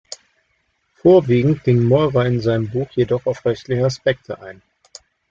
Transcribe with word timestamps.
Vorwiegend 0.95 1.63
ging 1.63 1.83
Meurer 1.83 2.25
in 2.25 2.41
seinem 2.41 2.71
Buch 2.71 2.89
jedoch 2.95 3.27
auf 3.27 3.45
rechtliche 3.45 3.85
Aspekte 3.85 4.41
ein. 4.41 4.63